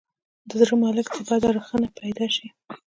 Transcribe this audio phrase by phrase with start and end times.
[0.47, 2.47] د زړه ملک ته بده رخنه پیدا شي.